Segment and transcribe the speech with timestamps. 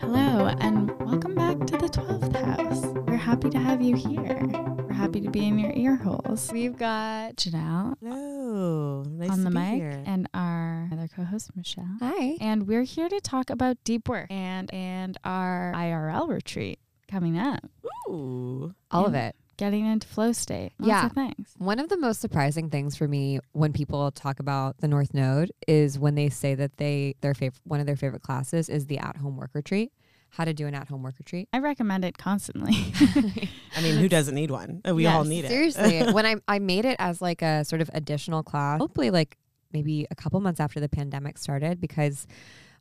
[0.00, 2.86] Hello, and welcome back to the 12th house.
[3.06, 4.40] We're happy to have you here.
[4.86, 6.50] We're happy to be in your ear holes.
[6.50, 9.02] We've got Janelle Hello.
[9.02, 10.02] Nice on to the be mic here.
[10.06, 11.88] and our other co host, Michelle.
[12.00, 12.38] Hi.
[12.40, 16.78] And we're here to talk about deep work and, and our IRL retreat
[17.10, 17.64] coming up,
[18.08, 18.74] Ooh.
[18.90, 19.34] All of it.
[19.60, 20.72] Getting into flow state.
[20.78, 21.06] Lots Yeah.
[21.06, 21.54] of things.
[21.58, 25.52] One of the most surprising things for me when people talk about the North Node
[25.68, 28.98] is when they say that they their favorite one of their favorite classes is the
[28.98, 29.92] at home work retreat.
[30.30, 31.48] How to do an at home work retreat.
[31.52, 32.72] I recommend it constantly.
[33.76, 34.80] I mean, who doesn't need one?
[34.88, 35.48] Uh, We all need it.
[35.48, 39.36] Seriously, when I I made it as like a sort of additional class, hopefully like
[39.72, 42.26] maybe a couple months after the pandemic started, because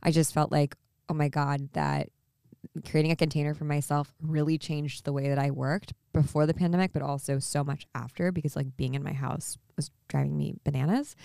[0.02, 0.76] I just felt like,
[1.10, 2.10] oh my god, that
[2.90, 6.94] creating a container for myself really changed the way that I worked before the pandemic,
[6.94, 11.16] but also so much after because like being in my house was driving me bananas.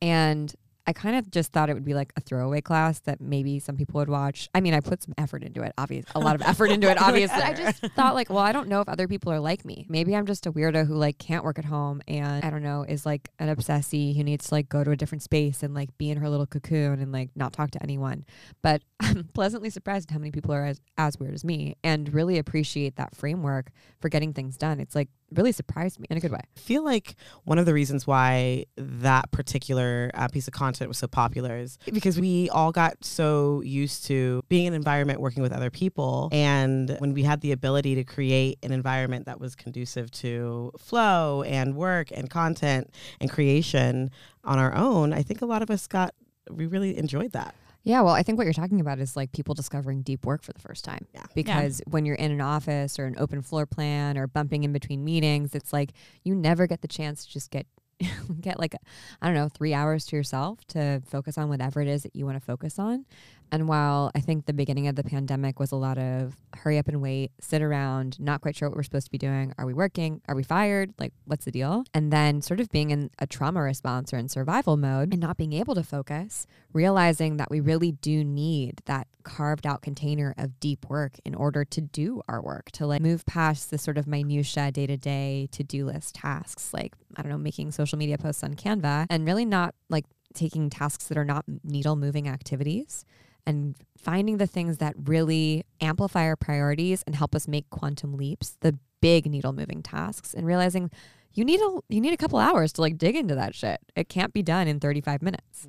[0.00, 0.54] And
[0.86, 3.76] I kind of just thought it would be like a throwaway class that maybe some
[3.76, 4.48] people would watch.
[4.54, 7.00] I mean, I put some effort into it, obvious, a lot of effort into it,
[7.00, 7.40] obviously.
[7.40, 9.86] I just thought like, well, I don't know if other people are like me.
[9.88, 12.84] Maybe I'm just a weirdo who like can't work at home and I don't know,
[12.88, 15.96] is like an obsessee who needs to like go to a different space and like
[15.98, 18.24] be in her little cocoon and like not talk to anyone.
[18.62, 22.12] But I'm pleasantly surprised at how many people are as, as weird as me and
[22.12, 24.80] really appreciate that framework for getting things done.
[24.80, 26.40] It's like really surprised me in a good way.
[26.40, 30.98] I feel like one of the reasons why that particular uh, piece of content was
[30.98, 35.42] so popular is because we all got so used to being in an environment working
[35.42, 36.28] with other people.
[36.32, 41.42] And when we had the ability to create an environment that was conducive to flow
[41.42, 44.10] and work and content and creation
[44.44, 46.14] on our own, I think a lot of us got,
[46.50, 47.54] we really enjoyed that.
[47.84, 50.52] Yeah, well, I think what you're talking about is like people discovering deep work for
[50.52, 51.06] the first time.
[51.14, 51.24] Yeah.
[51.34, 55.04] Because when you're in an office or an open floor plan or bumping in between
[55.04, 57.66] meetings, it's like you never get the chance to just get
[58.40, 58.74] get like
[59.20, 62.24] I don't know, 3 hours to yourself to focus on whatever it is that you
[62.24, 63.04] want to focus on.
[63.52, 66.88] And while I think the beginning of the pandemic was a lot of hurry up
[66.88, 69.52] and wait, sit around, not quite sure what we're supposed to be doing.
[69.58, 70.22] Are we working?
[70.26, 70.94] Are we fired?
[70.98, 71.84] Like, what's the deal?
[71.92, 75.36] And then sort of being in a trauma response or in survival mode and not
[75.36, 80.58] being able to focus, realizing that we really do need that carved out container of
[80.58, 84.06] deep work in order to do our work, to like move past the sort of
[84.06, 88.16] minutia day to day to do list tasks, like, I don't know, making social media
[88.16, 93.04] posts on Canva and really not like taking tasks that are not needle moving activities
[93.46, 98.56] and finding the things that really amplify our priorities and help us make quantum leaps,
[98.60, 100.90] the big needle moving tasks, and realizing
[101.34, 103.80] you need a you need a couple hours to like dig into that shit.
[103.96, 105.66] It can't be done in 35 minutes.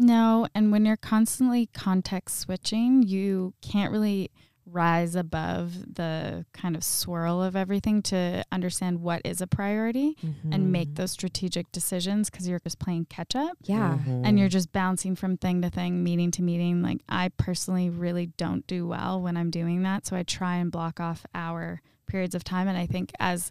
[0.00, 4.30] No, and when you're constantly context switching, you can't really
[4.70, 10.16] rise above the kind of swirl of everything to understand what is a priority
[10.50, 13.98] and make those strategic decisions because you're just playing catch up Yeah.
[13.98, 14.24] Mm-hmm.
[14.24, 16.82] and you're just bouncing from thing to thing, meeting to meeting.
[16.82, 20.70] Like I personally really don't do well when I'm doing that, so I try and
[20.70, 23.50] block off hour periods of time and I think as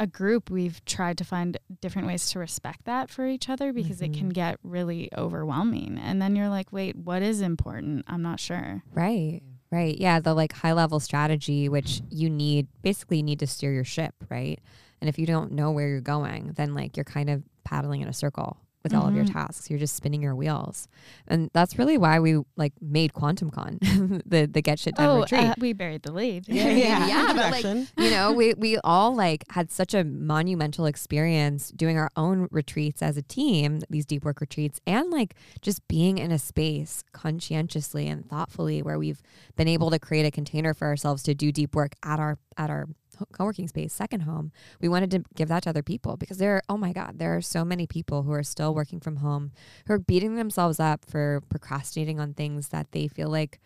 [0.00, 4.02] a group we've tried to find different ways to respect that for each other because
[4.02, 5.96] it can get really overwhelming.
[6.02, 8.04] And then you're like, "Wait, what is important?
[8.08, 9.42] I'm not sure." Right.
[9.72, 9.98] Right.
[9.98, 10.20] Yeah.
[10.20, 14.14] The like high level strategy, which you need basically you need to steer your ship,
[14.28, 14.60] right?
[15.00, 18.08] And if you don't know where you're going, then like you're kind of paddling in
[18.08, 19.32] a circle with all of your Mhm.
[19.32, 19.70] tasks.
[19.70, 20.88] You're just spinning your wheels.
[21.28, 23.78] And that's really why we like made Quantum Con,
[24.26, 25.40] the the get shit done oh, retreat.
[25.42, 26.48] uh, we buried the lead.
[26.48, 27.32] Yeah, Yeah, yeah.
[27.34, 27.64] but, like,
[27.98, 33.02] you know, we we all like had such a monumental experience doing our own retreats
[33.02, 38.08] as a team, these deep work retreats, and like just being in a space conscientiously
[38.08, 39.22] and thoughtfully where we've
[39.56, 42.70] been able to create a container for ourselves to do deep work at our at
[42.70, 42.94] our ho-
[43.32, 46.62] co-working space second home we wanted to give that to other people because there are,
[46.68, 49.52] oh my god there are so many people who are still working from home
[49.86, 53.60] who are beating themselves up for procrastinating on things that they feel like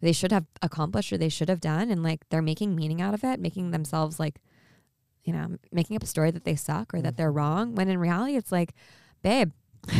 [0.00, 1.90] they should have accomplished or they should have done.
[1.90, 4.40] And like they're making meaning out of it making themselves like
[5.24, 7.16] you know making up a story that they suck or that mm.
[7.18, 8.72] they're wrong when in reality it's like
[9.22, 9.52] babe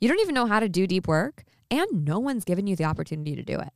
[0.00, 2.84] you don't even know how to do deep work and no one's given you the
[2.84, 3.72] opportunity to do it.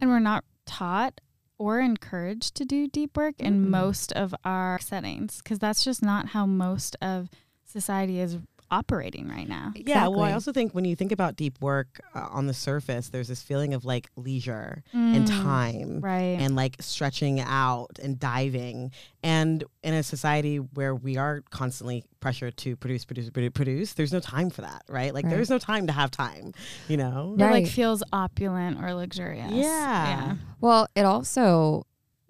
[0.00, 1.20] And we're not taught
[1.62, 3.68] or encouraged to do deep work in Mm-mm.
[3.68, 7.30] most of our settings because that's just not how most of
[7.64, 8.36] society is
[8.72, 9.72] operating right now.
[9.76, 13.10] Yeah, well, I also think when you think about deep work uh, on the surface,
[13.10, 16.38] there's this feeling of like leisure and Mm, time Right.
[16.40, 18.90] and like stretching out and diving.
[19.22, 24.12] And in a society where we are constantly pressured to produce, produce, produce, produce, there's
[24.12, 25.12] no time for that, right?
[25.12, 25.30] Like Right.
[25.32, 26.52] there's no time to have time,
[26.88, 27.36] you know?
[27.38, 29.52] It like feels opulent or luxurious.
[29.52, 30.06] Yeah.
[30.06, 30.34] Yeah.
[30.60, 31.86] Well, it also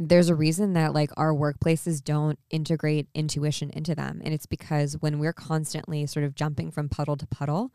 [0.08, 4.20] there's a reason that like our workplaces don't integrate intuition into them.
[4.25, 7.72] And it's because when we're constantly sort of jumping from puddle to puddle,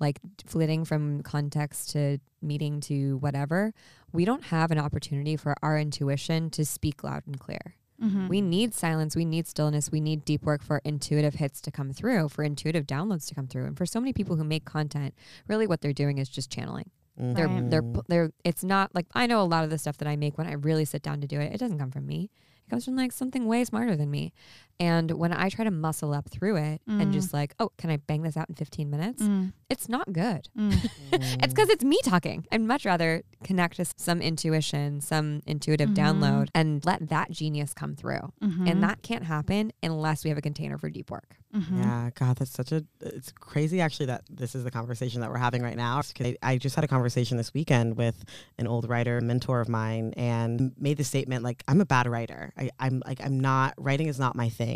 [0.00, 3.72] like flitting from context to meeting to whatever,
[4.12, 7.76] we don't have an opportunity for our intuition to speak loud and clear.
[8.02, 8.28] Mhm.
[8.28, 11.92] We need silence, we need stillness, we need deep work for intuitive hits to come
[11.92, 13.66] through, for intuitive downloads to come through.
[13.66, 15.14] And for so many people who make content,
[15.46, 16.90] really what they're doing is just channeling.
[17.20, 17.34] Mm.
[17.34, 18.02] They're they're mm.
[18.08, 20.46] they're it's not like I know a lot of the stuff that I make when
[20.46, 22.30] I really sit down to do it, it doesn't come from me.
[22.66, 24.32] It comes from like something way smarter than me.
[24.80, 27.12] And when I try to muscle up through it and Mm.
[27.12, 29.22] just like, oh, can I bang this out in 15 minutes?
[29.22, 30.48] Mm, It's not good.
[30.58, 30.72] mm.
[31.42, 32.46] It's because it's me talking.
[32.52, 35.94] I'd much rather connect to some intuition, some intuitive Mhm.
[35.96, 38.32] download, and let that genius come through.
[38.42, 38.68] Mhm.
[38.68, 41.36] And that can't happen unless we have a container for deep work.
[41.54, 41.78] Mhm.
[41.78, 42.82] Yeah, God, that's such a.
[43.00, 46.00] It's crazy actually that this is the conversation that we're having right now.
[46.00, 48.24] 'Cause I, I just had a conversation this weekend with
[48.58, 52.52] an old writer, mentor of mine, and made the statement like, "I'm a bad writer.
[52.56, 54.71] I, I'm like, I'm not writing is not my thing."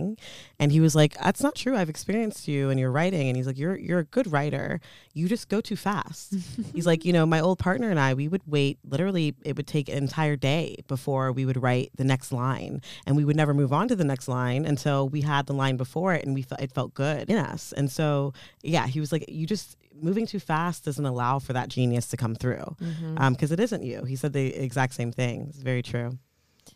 [0.59, 1.77] And he was like, "That's not true.
[1.77, 4.81] I've experienced you and your writing." And he's like, "You're you're a good writer.
[5.13, 6.35] You just go too fast."
[6.75, 8.79] He's like, you know, my old partner and I, we would wait.
[8.89, 13.17] Literally, it would take an entire day before we would write the next line, and
[13.17, 16.15] we would never move on to the next line until we had the line before
[16.15, 17.73] it, and we felt it felt good in us.
[17.73, 18.33] And so,
[18.63, 22.17] yeah, he was like, you just moving too fast doesn't allow for that genius to
[22.17, 23.19] come through, mm-hmm.
[23.19, 24.05] um, because it isn't you.
[24.05, 25.47] He said the exact same thing.
[25.49, 26.19] It's very true.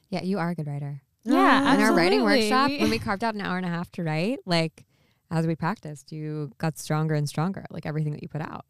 [0.09, 1.03] yeah, you are a good writer.
[1.25, 2.51] Yeah, in our writing Absolutely.
[2.51, 4.85] workshop We- when we carved out an hour and a half to write like
[5.31, 8.65] as we practiced you got stronger and stronger like everything that you put out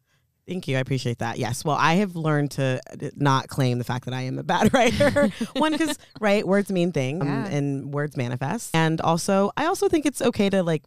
[0.47, 0.75] Thank you.
[0.75, 1.37] I appreciate that.
[1.37, 1.63] Yes.
[1.63, 4.73] Well, I have learned to uh, not claim the fact that I am a bad
[4.73, 5.29] writer.
[5.55, 8.75] One, because right, words mean things, um, and words manifest.
[8.75, 10.83] And also, I also think it's okay to like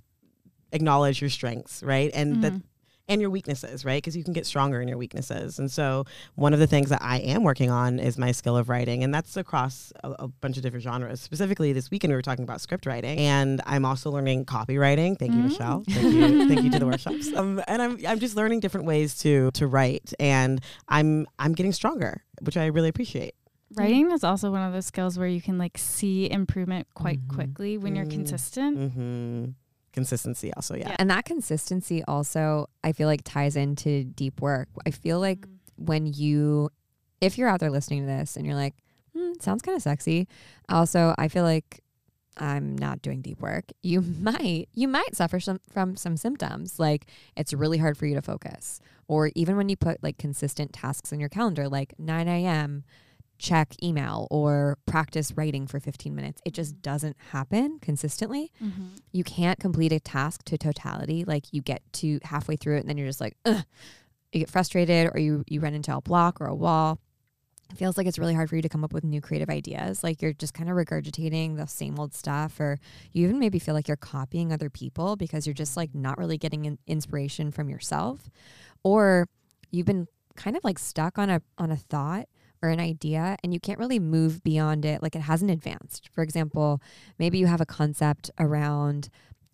[0.72, 2.62] acknowledge your strengths, right, and that Mhm.
[3.06, 5.58] And your weaknesses, right, because you can get stronger in your weaknesses.
[5.58, 6.04] And so,
[6.36, 9.12] one of the things that I am working on is my skill of writing, and
[9.12, 11.20] that's across a, a bunch of different genres.
[11.20, 15.18] Specifically, this weekend we were talking about script writing, and I'm also learning copywriting.
[15.18, 15.48] Thank you, Mm.
[15.48, 15.84] Michelle.
[15.88, 17.32] Thank you, thank you to the workshops.
[17.34, 21.72] Um, and I'm I'm just learning different ways to to write, and I'm I'm getting
[21.72, 23.34] stronger, which I really appreciate.
[23.76, 27.34] Writing is also one of those skills where you can like see improvement quite Mhm.
[27.34, 28.10] quickly when you're Mm.
[28.12, 29.54] consistent.
[29.94, 30.88] Consistency, also, yeah.
[30.90, 30.96] Yeah.
[30.98, 35.46] and that consistency also i feel like ties into deep work i feel like
[35.76, 36.68] when you
[37.20, 38.74] if you're out there listening to this and you're like
[39.16, 40.26] hmm, sounds kind of sexy
[40.68, 41.80] also i feel like
[42.38, 47.06] i'm not doing deep work you might you might suffer some from some symptoms like
[47.36, 51.12] it's really hard for you to focus or even when you put like consistent tasks
[51.12, 52.82] in your calendar like 9 a.m
[53.38, 58.98] check email or practice writing for 15 minutes it just doesn't happen consistently Mhm.
[59.12, 61.24] you can't complete a task to totality.
[61.24, 63.64] Like you get to halfway through it and then you're just like, Ugh.
[64.32, 66.98] you get frustrated or you you run into a block or a wall.
[67.70, 70.04] It feels like it's really hard for you to come up with new creative ideas.
[70.04, 72.78] Like you're just kind of regurgitating the same old stuff, or
[73.12, 76.36] you even maybe feel like you're copying other people because you're just like not really
[76.38, 78.30] getting in- inspiration from yourself,
[78.82, 79.26] or
[79.70, 82.28] you've been kind of like stuck on a on a thought
[82.64, 86.08] or an idea and you can't really move beyond it like it hasn't advanced.
[86.12, 86.80] For example
[87.18, 89.08] maybe you have a concept around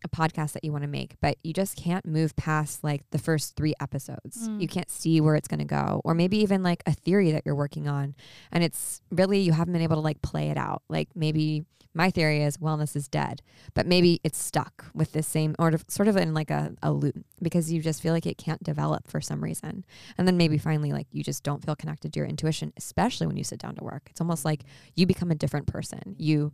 [0.05, 3.19] a podcast that you want to make, but you just can't move past like the
[3.19, 4.49] first three episodes.
[4.49, 4.61] Mm.
[4.61, 7.43] You can't see where it's going to go, or maybe even like a theory that
[7.45, 8.15] you're working on.
[8.53, 10.83] And it's really, you haven't been able to like play it out.
[10.89, 13.43] Like maybe my theory is wellness is dead,
[13.75, 17.17] but maybe it's stuck with this same or sort of in like a, a loop
[17.43, 19.85] because you just feel like it can't develop for some reason.
[20.17, 23.37] And then maybe finally, like you just don't feel connected to your intuition, especially when
[23.37, 24.07] you sit down to work.
[24.09, 24.63] It's almost like
[24.95, 26.15] you become a different person.
[26.17, 26.53] You,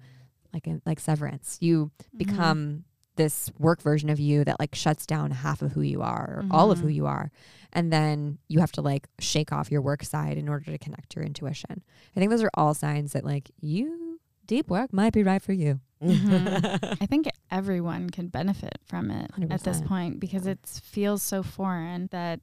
[0.54, 2.18] like, like severance, you Mm-hmm.
[2.18, 2.84] become
[3.16, 6.44] this work version of you that like shuts down half of who you are or
[6.50, 6.94] all of who Mhm.
[6.94, 7.30] you are
[7.72, 11.10] and then you have to like shake off your work side in order to connect
[11.10, 11.82] to your intuition
[12.16, 15.52] i think those are all signs that like you deep work might be right for
[15.52, 16.98] you Mhm.
[17.00, 22.08] I think everyone can benefit from it at this point because it feels so foreign
[22.12, 22.40] that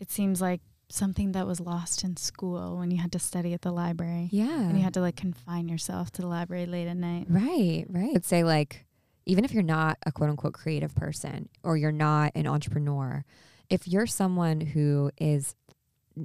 [0.00, 3.60] it seems like something that was lost in school when you had to study at
[3.62, 6.96] the library yeah and you had to like confine yourself to the library late at
[6.96, 7.26] night.
[7.28, 8.10] Right, right.
[8.16, 8.84] I'd say like
[9.28, 13.24] even if you're not a quote unquote creative person or you're not an entrepreneur,
[13.68, 15.54] if you're someone who is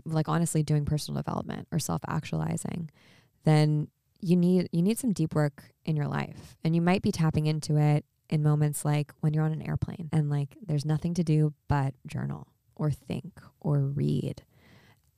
[0.06, 2.90] like honestly doing personal development or self-actualizing,
[3.44, 3.90] then
[4.22, 6.56] you need you need some deep work in your life.
[6.64, 10.10] And you might be tapping into it in moments like when you're on an airplane
[10.14, 14.44] and like there's nothing to do but journal or think or read.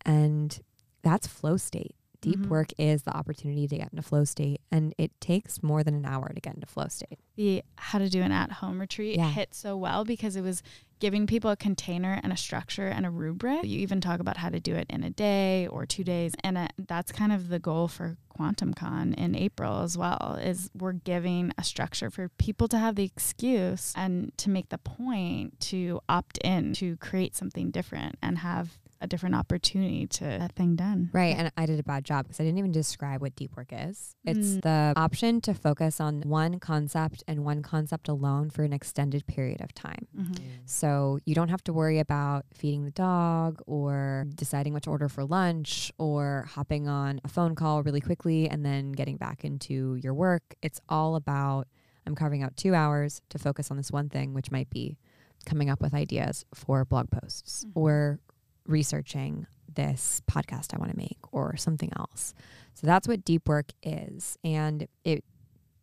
[0.04, 0.60] And
[1.04, 1.96] that's flow state.
[2.26, 2.48] Deep Mhm.
[2.50, 6.06] work is the opportunity to get into flow state, and it takes more than an
[6.06, 7.20] hour to get into flow state.
[7.38, 9.30] the how to do an at home retreat Yeah.
[9.30, 10.64] hit so well because it was
[11.00, 13.66] giving people a container and a structure and a rubric.
[13.66, 16.34] You even talk about how to do it in a day or two days.
[16.46, 20.70] And uh, that's kind of the goal for Quantum Con in April as well is
[20.74, 25.60] we're giving a structure for people to have the excuse and to make the point
[25.72, 30.76] to opt in to create something different and have a different opportunity to that thing
[30.76, 31.10] done.
[31.14, 31.36] Right.
[31.38, 34.16] And I did a bad job because I didn't even describe what deep work is.
[34.26, 34.62] It's Mm.
[34.62, 39.62] the option to focus on one concept and one concept alone for an extended period
[39.62, 40.08] of time.
[40.18, 40.38] Mhm.
[40.66, 45.08] So you don't have to worry about feeding the dog or deciding what to order
[45.08, 49.96] for lunch or hopping on a phone call really quickly and then getting back into
[49.96, 50.56] your work.
[50.62, 51.68] It's all about
[52.08, 54.98] I'm carving out two hours to focus on this one thing, which might be
[55.46, 57.72] coming up with ideas for blog posts Mhm.
[57.74, 58.20] or
[58.66, 62.34] researching this podcast I want to make or something else.
[62.74, 64.38] So that's what deep work is.
[64.44, 65.24] And it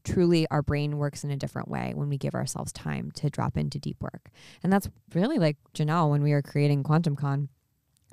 [0.04, 3.56] truly, our brain works in a different way when we give ourselves time to drop
[3.56, 4.30] into deep work.
[4.62, 7.48] And that's really like Janelle, when we were creating Quantum Con,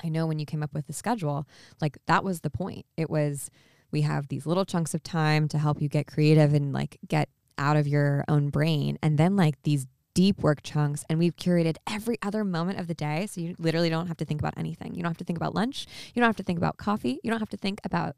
[0.04, 1.48] I know when you came up with the schedule,
[1.82, 2.86] like that was the point.
[2.96, 3.50] It was
[3.92, 7.30] we have these little chunks of time to help you get creative and like get
[7.58, 8.98] out of your own brain.
[9.02, 9.88] And then like these
[10.20, 13.90] deep work chunks and we've curated every other moment of the day so you literally
[13.90, 14.94] don't have to think about anything.
[14.94, 17.30] You don't have to think about lunch, you don't have to think about coffee, you
[17.32, 18.18] don't have to think about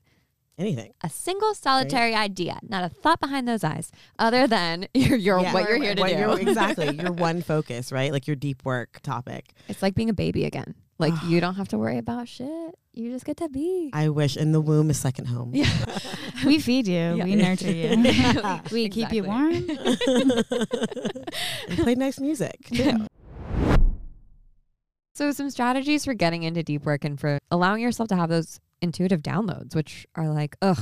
[0.57, 0.93] Anything.
[1.03, 5.53] a single solitary idea, not a thought behind those eyes other than your, your Yeah.
[5.53, 6.09] what you're here to do.
[6.11, 6.89] you're- exactly.
[7.03, 8.11] Your one focus, right?
[8.11, 9.53] Like your deep work topic.
[9.67, 10.73] It's like being a baby again.
[11.01, 12.75] Like you don't have to worry about shit.
[12.93, 13.89] You just get to be.
[13.93, 14.35] I wish.
[14.35, 15.51] And the womb is second home.
[15.53, 15.69] yeah.
[16.45, 17.23] We feed you, Yeah.
[17.23, 18.61] we nurture you, Yeah.
[18.71, 19.53] we keep you warm.
[19.53, 20.45] and
[21.77, 23.05] play nice music too.
[25.13, 28.59] So some strategies for getting into deep work and for allowing yourself to have those
[28.81, 30.79] intuitive downloads, which are like, ugh,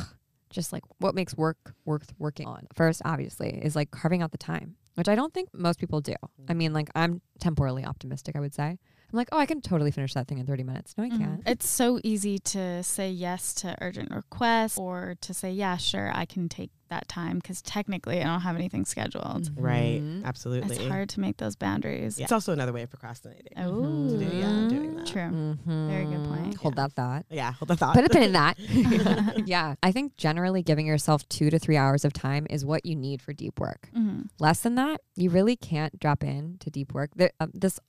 [0.50, 2.68] just like what makes work worth working on.
[2.74, 6.16] First, obviously, is like carving out the time, which I don't think most people do.
[6.48, 6.58] I mm.
[6.58, 8.78] mean, like I'm temporally optimistic, I would say.
[9.12, 10.94] I'm like, oh, I can totally finish that thing in 30 minutes.
[10.98, 11.18] No, I Mhm.
[11.18, 11.44] can't.
[11.48, 16.26] It's so easy to say yes to urgent requests or to say, yeah, sure, I
[16.26, 19.52] can take that time because technically I don't have anything scheduled.
[19.56, 20.02] Right.
[20.02, 20.24] Mhm.
[20.26, 20.76] Absolutely.
[20.76, 22.18] It's hard to make those boundaries.
[22.18, 22.24] Yeah.
[22.26, 23.54] It's also another way of procrastinating.
[23.58, 25.06] Oh, To do- yeah, doing that.
[25.06, 25.58] True.
[25.66, 26.56] Very good point.
[26.58, 27.26] Hold that thought.
[27.30, 27.52] Yeah.
[27.54, 27.94] Hold that thought.
[27.96, 28.58] Put a pin in that.
[29.48, 29.76] yeah.
[29.84, 33.22] I think generally giving yourself two to three hours of time is what you need
[33.22, 33.92] for deep work.
[34.40, 37.12] Less than that, you really can't drop in to deep work.
[37.16, 37.80] There, um, this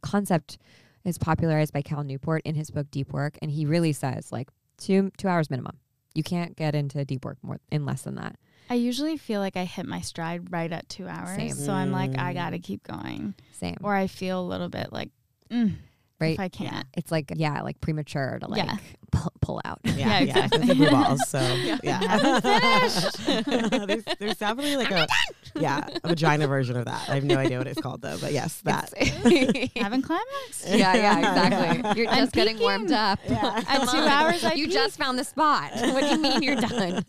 [0.00, 0.58] concept
[1.04, 4.48] is popularized by Cal Newport in his book Deep Work, and he really says like
[4.76, 5.78] two two hours minimum.
[6.14, 8.36] You can't get into deep work more in less than that.
[8.68, 11.36] I usually feel like I hit my stride right at two hours.
[11.36, 11.50] Same.
[11.54, 12.34] So I'm like, I Mm.
[12.34, 13.34] got to keep going.
[13.52, 15.10] Same, Or I feel a little bit like,
[15.50, 15.74] mm,
[16.20, 16.34] right?
[16.34, 16.86] if I can't.
[16.96, 18.76] It's like yeah, like premature to like Yeah.
[19.12, 19.80] pull, pull out.
[19.84, 20.58] Yeah, Yeah, yeah, exactly.
[20.58, 21.28] Those are blue balls.
[21.28, 21.38] So
[21.82, 22.42] yeah, haven't
[23.86, 25.06] there's, there's definitely like a
[25.56, 27.08] yeah a vagina version of that.
[27.08, 28.92] I have no idea what it's called though, but yes, that.
[29.76, 30.66] Haven't climaxed?
[30.68, 32.02] yeah, yeah, exactly.
[32.02, 33.18] You're I'm just getting warmed up.
[33.28, 33.62] Yeah.
[33.68, 34.74] At two hours, I you peak.
[34.74, 35.72] just found the spot.
[35.74, 37.04] What do you mean you're done?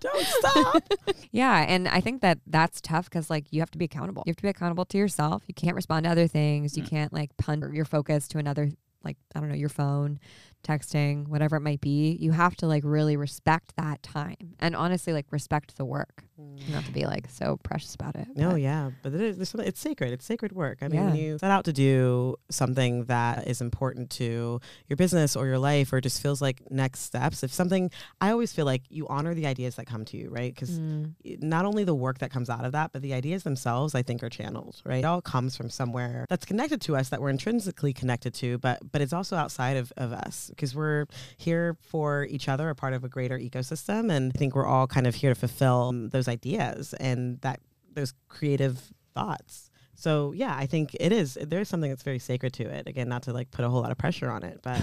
[0.00, 0.82] Don't stop.
[1.30, 4.22] yeah, and I think that that's tough because like you have to be accountable.
[4.26, 5.42] You have to be accountable to yourself.
[5.46, 6.76] You can't respond to other things.
[6.76, 6.88] You Mm.
[6.90, 8.70] can't like punt your focus to another
[9.04, 10.20] like I don't know your phone,
[10.62, 12.16] texting, whatever it might be.
[12.20, 16.24] You have to like really respect that time and honestly like respect the work.
[16.38, 18.26] You don't to be like so precious about it.
[18.34, 19.36] No, but- yeah, but it is.
[19.36, 20.12] There's something, it's sacred.
[20.12, 20.78] It's sacred work.
[20.80, 21.22] I mean, when Yeah.
[21.22, 25.92] you set out to do something that is important to your business or your life,
[25.92, 27.42] or just feels like next steps.
[27.42, 27.90] If something,
[28.22, 30.54] I always feel like you honor the ideas that come to you, right?
[30.54, 31.14] Because Mm.
[31.42, 34.22] not only the work that comes out of that, but the ideas themselves, I think,
[34.22, 35.00] are channels, right?
[35.00, 38.78] It all comes from somewhere that's connected to us, that we're intrinsically connected to, but
[38.92, 42.92] but it's also outside of, of us because we're here for each other, a part
[42.92, 46.28] of a greater ecosystem, and I think we're all kind of here to fulfill those
[46.28, 47.60] ideas and that
[47.94, 49.70] those creative thoughts.
[50.00, 51.36] So yeah, I think it is.
[51.38, 52.88] There's something that's very sacred to it.
[52.88, 54.80] Again, not to like put a whole lot of pressure on it, but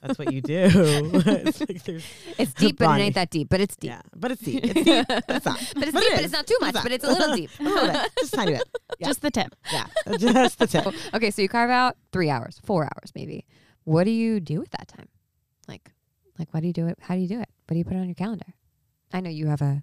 [0.00, 0.70] that's what you do.
[0.72, 2.02] it's like
[2.38, 3.50] It's deep, but it ain't that deep.
[3.50, 3.90] But it's deep.
[3.90, 4.64] yeah, but it's deep.
[4.64, 5.06] It's deep.
[5.06, 5.58] but it's not.
[5.74, 6.74] But it's But deep, it but it's not too much.
[6.76, 7.50] It's But it's a little deep.
[7.60, 8.62] A little bit, just a tiny bit.
[8.98, 9.06] Yeah.
[9.08, 9.54] Just the tip.
[9.70, 10.86] Yeah, just the tip.
[11.12, 13.44] okay, so you carve out three hours, four hours maybe.
[13.84, 15.08] What do you do with that time?
[15.68, 15.92] Like,
[16.38, 16.98] like what do you do it?
[17.00, 17.48] How do you do it?
[17.66, 18.46] What do you put on your calendar?
[19.12, 19.82] I know you have a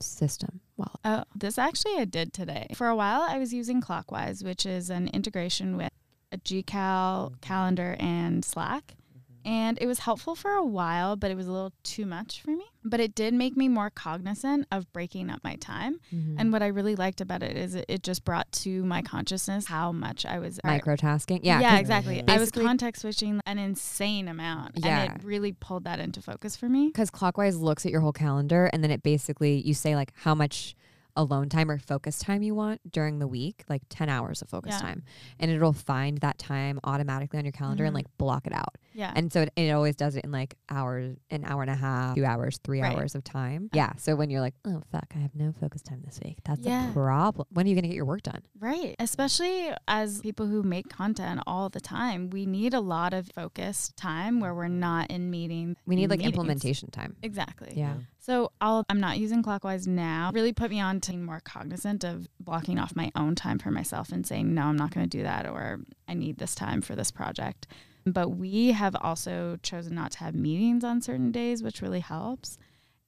[0.00, 0.60] system.
[0.76, 2.68] Well, Oh, this actually I did today.
[2.74, 5.90] For a while, I was using Clockwise, which is an integration with
[6.32, 8.94] a GCal calendar and Slack.
[9.44, 12.50] And it was helpful for a while, but it was a little too much for
[12.50, 12.64] me.
[12.84, 16.00] But it did make me more cognizant of breaking up my time.
[16.14, 16.36] Mhm.
[16.38, 19.66] And what I really liked about it is it, it just brought to my consciousness
[19.66, 21.40] how much I was microtasking.
[21.42, 21.60] Yeah.
[21.60, 22.24] yeah, 'cause exactly.
[22.28, 25.02] I was context switching an insane amount, Yeah.
[25.04, 26.88] and it really pulled that into focus for me.
[26.88, 30.34] because clockwise looks at your whole calendar and then it basically you say like how
[30.34, 30.74] much
[31.20, 34.72] alone time or focus time you want during the week like 10 hours of focus
[34.74, 34.80] Yeah.
[34.80, 35.02] time
[35.38, 37.96] and it'll find that time automatically on your calendar and Mhm.
[37.98, 41.16] like block it out Yeah, and so it, it always does it in like hours
[41.30, 42.96] an hour and a half two hours three Right.
[42.96, 46.00] hours of time yeah so when you're like oh fuck i have no focus time
[46.04, 46.90] this week that's Yeah.
[46.90, 48.96] a problem when are you gonna get your work done right.
[48.98, 53.96] Especially as people who make content all the time, we need a lot of focused
[53.96, 55.76] time where we're not in meeting.
[55.86, 56.34] we need like meetings.
[56.36, 57.72] implementation time Exactly.
[57.76, 57.94] yeah
[58.30, 60.30] So I'll, I'm not using clockwise now.
[60.32, 63.72] Really put me on to being more cognizant of blocking off my own time for
[63.72, 66.80] myself and saying, no, I'm not going to do that, or I need this time
[66.80, 67.66] for this project.
[68.06, 72.56] But we have also chosen not to have meetings on certain days, which really helps.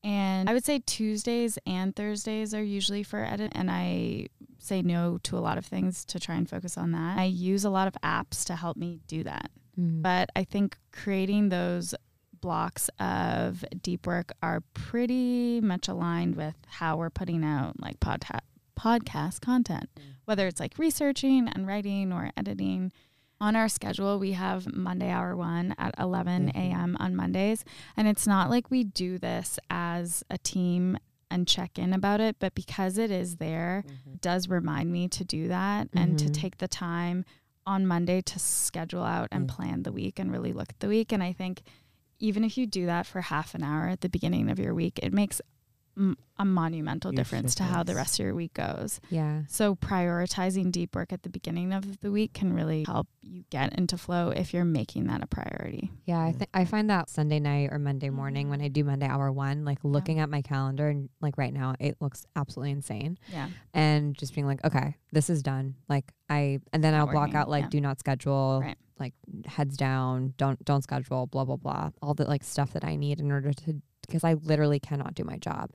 [0.02, 4.26] And I would say Tuesdays and Thursdays are usually for edit, and I
[4.58, 7.16] say no to a lot of things to try and focus on that.
[7.16, 9.52] I use a lot of apps to help me do that.
[9.78, 10.02] Mhm.
[10.02, 11.94] But I think creating those
[12.42, 18.40] blocks of deep work are pretty much aligned with how we're putting out like podca-
[18.78, 19.88] podcast content,
[20.26, 22.92] whether it's like researching and writing or editing.
[23.40, 26.54] On our schedule, we have Monday Hour One at 11 Mhm.
[26.56, 26.96] a.m.
[27.00, 27.64] on Mondays.
[27.96, 30.98] And it's not like we do this as a team
[31.30, 34.12] and check in about it, but because it is there, Mm-hmm.
[34.14, 36.34] it does remind me to do that and to Mhm.
[36.34, 37.24] take the time
[37.66, 39.50] on Monday to schedule out and Mm.
[39.54, 41.12] plan the week and really look at the week.
[41.12, 41.62] And I think
[42.22, 45.00] even if you do that for half an hour at the beginning of your week,
[45.02, 45.40] it makes
[45.96, 49.00] m- a monumental Huge difference to how the rest of your week goes.
[49.10, 53.44] yeah So prioritizing deep work at the beginning of the week can really help you
[53.50, 55.90] get into flow if you're making that a priority.
[56.04, 58.50] Yeah, I think I find that Sunday night or Monday morning Mhm.
[58.50, 61.74] when I do Monday hour one, like looking at my calendar and like right now
[61.78, 63.18] it looks absolutely insane.
[63.30, 63.48] Yeah.
[63.72, 65.76] And just being like, okay, this is done.
[65.88, 67.68] Like I and then I'll block out like yeah.
[67.70, 68.76] do not schedule, Right.
[68.98, 69.14] like
[69.46, 71.90] heads down, don't don't schedule, blah blah blah.
[72.02, 73.80] All the like stuff that I need in order to
[74.12, 75.70] because I literally cannot do my job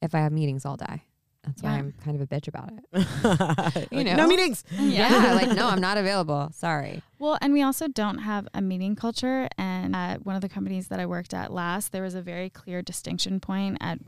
[0.00, 1.02] if I have meetings all day.
[1.42, 3.86] That's why I'm kind of a bitch about it.
[3.90, 4.22] you You know, know?
[4.24, 4.62] no meetings.
[4.78, 6.50] Yeah, like no, I'm not available.
[6.54, 7.02] Sorry.
[7.18, 9.48] Well, and we also don't have a meeting culture.
[9.58, 12.50] And at one of the companies that I worked at last, there was a very
[12.50, 13.98] clear distinction point at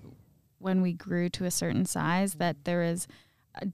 [0.58, 3.08] when we grew to a certain size that there is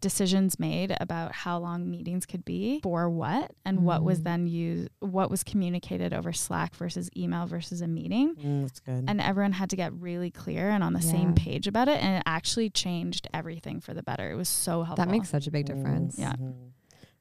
[0.01, 4.25] decisions made about how long meetings could be for what and what was Mhm.
[4.25, 9.05] then used what was communicated over slack versus email versus a meeting Mm, that's good.
[9.07, 12.17] and everyone had to get really clear and on the same page about it and
[12.17, 15.51] it actually changed everything for the better it was so helpful That makes such a
[15.51, 16.19] big difference.
[16.19, 16.33] Yeah.
[16.35, 16.55] Mhm.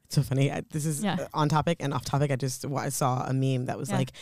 [0.08, 0.50] It's so funny.
[0.50, 1.16] I, this is Yeah.
[1.20, 2.30] uh, on topic and off topic.
[2.30, 3.96] I just wa- I saw a meme that was Yeah.
[3.98, 4.12] like,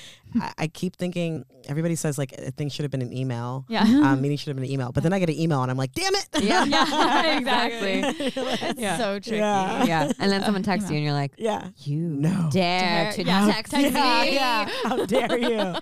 [0.40, 3.64] I, I keep thinking everybody says like a thing should have been an email.
[3.68, 5.70] yeah Um, meeting should have been an email, but then I get an email and
[5.70, 6.27] I'm like, damn it.
[6.42, 6.64] Yeah.
[6.64, 8.27] Yeah, exactly.
[8.27, 8.99] It's- Yeah.
[8.99, 9.85] so tricky Yeah.
[9.85, 10.12] Yeah.
[10.18, 11.68] And then someone texts you and you're like, yeah.
[11.85, 12.49] You No.
[12.51, 13.46] dare, Dare- to yeah.
[13.53, 14.01] text Text me.
[14.01, 14.35] me.
[14.35, 14.68] Yeah.
[14.83, 15.75] How dare you?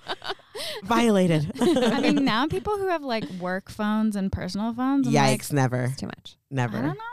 [0.85, 1.51] Violated.
[1.61, 5.51] I mean, now people who have like work phones and personal phones, I'm like, Yikes!
[5.53, 6.37] never, too much.
[6.51, 6.77] never.
[6.77, 7.05] I don't know.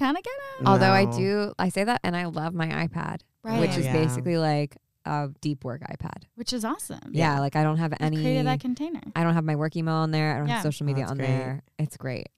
[0.00, 0.66] I kind of get it.
[0.66, 3.60] Although I do, I say that and I love my iPad, Right.
[3.60, 3.92] which Oh, is yeah.
[3.92, 6.24] basically like a deep work iPad.
[6.36, 7.00] Which is awesome.
[7.12, 7.34] Yeah.
[7.34, 7.40] Yeah.
[7.40, 9.00] like I don't have You've any, created that container.
[9.16, 10.34] I don't have my work email on there.
[10.34, 10.54] I don't Yeah.
[10.54, 11.26] have social Oh, media that's on great.
[11.28, 11.62] there.
[11.78, 12.28] It's great.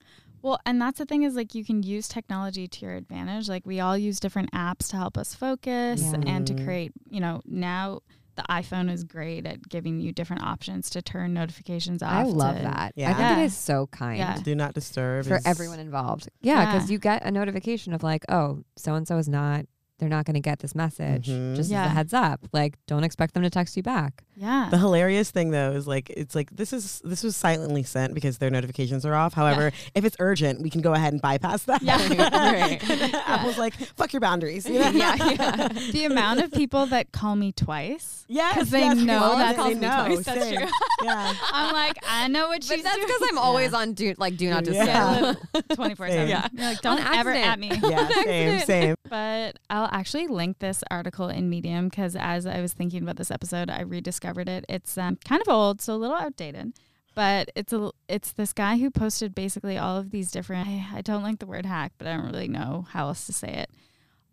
[0.43, 3.49] Well, and that's the thing is like you can use technology to your advantage.
[3.49, 6.21] Like we all use different apps to help us focus Yeah.
[6.27, 8.01] and to create, you know, now
[8.47, 12.13] the iPhone is great at giving you different options to turn notifications off.
[12.13, 12.93] I love to- that.
[12.97, 13.39] I think Yeah.
[13.41, 14.19] it is so kind.
[14.19, 14.37] Yeah.
[14.43, 16.29] Do not disturb For is- everyone involved.
[16.41, 16.73] Yeah, Yeah.
[16.73, 19.67] because you get a notification of like, oh, so and so is not,
[20.01, 21.29] they're not going to get this message.
[21.29, 21.55] Mhm.
[21.55, 22.41] Just as a heads up.
[22.53, 24.25] Like, don't expect them to text you back.
[24.37, 24.69] Yeah.
[24.71, 28.39] The hilarious thing though is like it's like this is this was silently sent because
[28.39, 29.35] their notifications are off.
[29.35, 31.83] However, if it's urgent, we can go ahead and bypass that.
[31.83, 31.99] Yeah.
[32.41, 32.83] Right.
[32.91, 34.67] And then Apple's like, fuck your boundaries.
[34.67, 34.91] You know?
[34.91, 35.69] Yeah, yeah.
[35.93, 38.25] the amount of people that call me twice.
[38.29, 40.25] Yes, 'Cause they yes, know that they calls me know, twice.
[40.25, 40.57] That's same.
[40.59, 40.69] true.
[41.03, 41.35] Yeah.
[41.53, 44.49] I'm like, I know what she's But that's because I'm always on do like do
[44.49, 45.35] not Yeah.
[45.53, 45.75] disturb.
[45.75, 46.17] 24 Same.
[46.17, 46.29] 7.
[46.29, 46.49] Yeah.
[46.53, 47.71] You're like, don't ever at me.
[47.83, 48.95] Yeah, same, same.
[49.09, 53.31] But I'll actually link this article in Medium because as I was thinking about this
[53.31, 54.65] episode, I rediscovered it.
[54.69, 56.73] It's um, kind of old, so a little outdated.
[57.15, 60.69] But it's a it's this guy who posted basically all of these different.
[60.69, 63.33] I, I don't like the word hack, but I don't really know how else to
[63.33, 63.71] say it.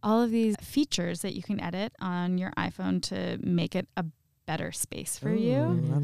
[0.04, 4.06] All of these features that you can edit on your iPhone to make it a
[4.46, 5.60] better space for Ooh, you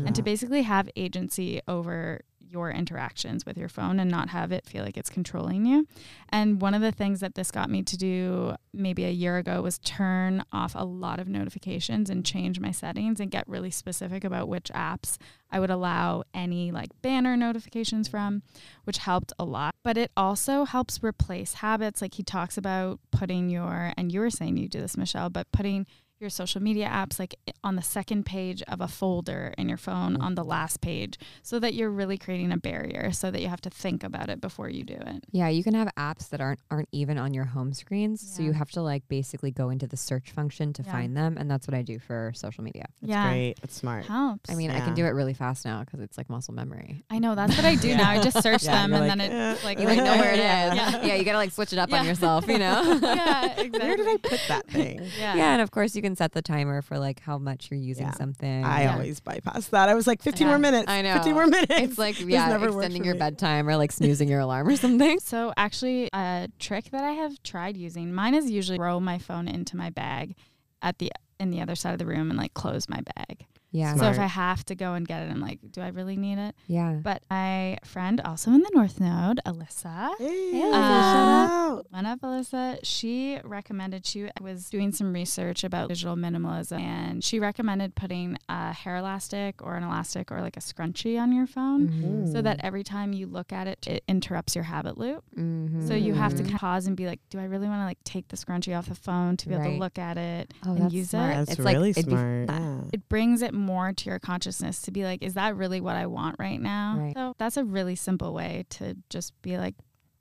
[0.06, 2.20] and to basically have agency over
[2.54, 5.88] your interactions with your phone and not have it feel like it's controlling you.
[6.30, 9.62] And one of the things that this got me to do maybe a year ago
[9.62, 14.24] was turn off a lot of notifications and change my settings and get really specific
[14.24, 15.18] about which apps
[15.52, 18.44] I would allow any like banner notifications from,
[18.84, 19.76] which helped a lot.
[19.84, 22.02] But it also helps replace habits.
[22.02, 25.52] Like he talks about putting your, and you were saying you do this, Michelle, but
[25.52, 25.88] putting
[26.20, 30.16] your social media apps like on the second page of a folder in your phone
[30.22, 33.60] on the last page so that you're really creating a barrier so that you have
[33.62, 35.26] to think about it before you do it.
[35.32, 38.54] Yeah, you can have apps that aren't aren't even on your home screens, so you
[38.54, 40.92] have to like basically go into the search function to Yeah.
[40.92, 42.86] find them, and that's what I do for social media.
[43.02, 43.30] That's yeah.
[43.30, 43.56] great.
[43.62, 44.06] That's smart.
[44.06, 44.50] Helps.
[44.50, 47.04] I mean, I can do it really fast now because it's like muscle memory.
[47.10, 48.10] I know that's what I do now.
[48.10, 49.58] I just search Yeah, them and like, then it eh.
[49.66, 50.44] like You like know where it is.
[50.44, 51.06] Yeah.
[51.06, 53.00] Yeah, you gotta like switch it up on yourself, you know.
[53.04, 53.80] yeah, exactly.
[53.80, 55.02] Where did I put that thing?
[55.20, 55.36] Yeah.
[55.36, 58.06] Yeah, and of course you can set the timer for like how much you're using
[58.08, 58.14] Yeah.
[58.14, 58.64] something.
[58.66, 58.94] I Yeah.
[58.94, 59.90] always bypass that.
[59.90, 60.90] I was like 15 Yeah, more minutes.
[60.90, 61.14] I know.
[61.16, 61.72] 15 more minutes.
[61.72, 63.20] It's like yeah, never worked extending your me.
[63.20, 65.20] bedtime or like snoozing your alarm or something.
[65.20, 69.48] So actually, a trick that I have tried using, mine is usually throw my phone
[69.48, 70.36] into my bag
[70.82, 73.46] at the in the other side of the room and like close my bag.
[73.74, 76.16] Yeah, So if I have to go and get it, I'm like, do I really
[76.16, 76.56] need it?
[76.68, 77.00] yeah.
[77.04, 81.86] But my friend, also in the North Node, Alyssa, Hey, Hey, Alyssa, Uh, shout out.
[81.90, 87.40] one up Alyssa, she recommended she was doing some research about digital minimalism and she
[87.40, 91.90] recommended putting a hair elastic or an elastic or like a scrunchie on your phone
[91.90, 92.32] Mhm.
[92.32, 95.24] so that every time you look at it, it interrupts your habit loop.
[95.36, 95.88] Mhm.
[95.88, 97.86] So you have to kind of pause and be like, do I really want to
[97.86, 100.74] like take the scrunchie off the phone to be able to look at it Oh,
[100.74, 101.32] and that's use smart.
[101.32, 101.36] it?
[101.38, 102.50] That's It's like- really it'd be- smart.
[102.50, 102.82] yeah.
[102.94, 106.06] It brings it more to your consciousness to be like, is that really what I
[106.08, 106.96] want right now?
[106.98, 107.14] Right.
[107.16, 109.76] So that's a really simple way to just be like,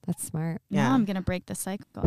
[0.06, 0.60] That's smart.
[0.70, 0.94] yeah, Yeah.
[0.94, 2.02] I'm gonna break the cycle.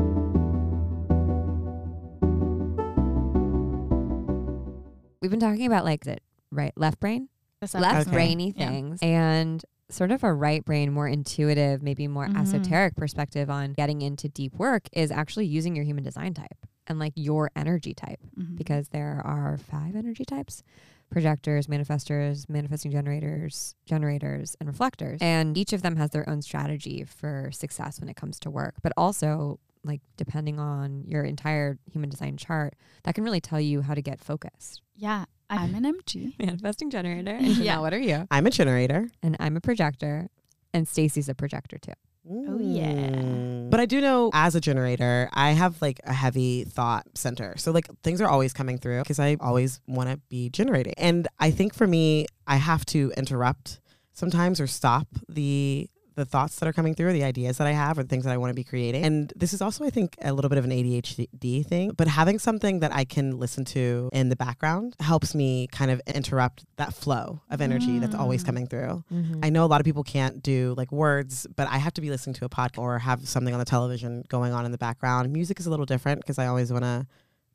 [5.21, 6.17] We've been talking about like the
[6.51, 8.11] right left brain, This left episode.
[8.11, 8.69] brainy Yeah.
[8.69, 12.39] things, and sort of a right brain, more intuitive, maybe more Mhm.
[12.41, 16.99] esoteric perspective on getting into deep work is actually using your human design type and
[16.99, 18.55] like your energy type Mhm.
[18.55, 20.61] because there are five energy types
[21.09, 25.19] projectors, manifestors, manifesting generators, generators, and reflectors.
[25.21, 28.75] And each of them has their own strategy for success when it comes to work.
[28.81, 33.81] But also, like, depending on your entire human design chart, that can really tell you
[33.81, 34.81] how to get focused.
[34.95, 36.37] yeah, I'm an MG.
[36.43, 37.31] Manifesting generator.
[37.31, 37.75] And Yeah.
[37.77, 38.27] Janelle, what are you?
[38.31, 39.09] I'm a generator.
[39.21, 40.29] And I'm a projector.
[40.73, 41.93] And Stacy's a projector too.
[42.29, 43.67] Oh, yeah.
[43.69, 47.55] But I do know as a generator, I have like a heavy thought center.
[47.57, 50.93] So like things are always coming through because I always want to be generating.
[50.97, 53.79] And I think for me, I have to interrupt
[54.13, 57.97] sometimes or stop the the thoughts that are coming through, the ideas that I have,
[57.99, 59.03] or the things that I want to be creating.
[59.03, 61.91] And this is also, I think, a little bit of an ADHD thing.
[61.95, 66.01] But having something that I can listen to in the background helps me kind of
[66.07, 68.45] interrupt that flow of energy that's always Mm.
[68.45, 69.03] coming through.
[69.11, 69.39] Mm-hmm.
[69.43, 72.09] I know a lot of people can't do like words, but I have to be
[72.09, 75.31] listening to a podcast or have something on the television going on in the background.
[75.33, 77.07] Music is a little different because I always want to